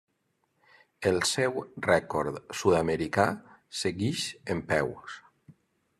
El 1.09 1.19
seu 1.31 1.59
rècord 1.87 2.41
sud-americà 2.61 3.29
segueix 3.83 4.27
en 4.55 4.65
peus. 4.73 5.21